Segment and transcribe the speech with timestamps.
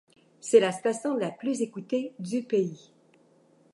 [0.39, 2.89] C'est la station la plus écoutée du pays.